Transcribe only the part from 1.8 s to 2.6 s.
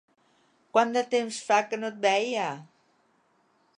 no et veia!